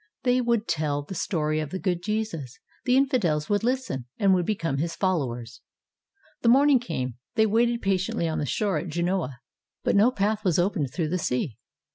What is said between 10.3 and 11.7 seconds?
was opened through the sea.